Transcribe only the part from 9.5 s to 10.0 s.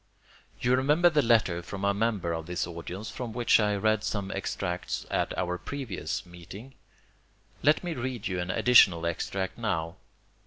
now.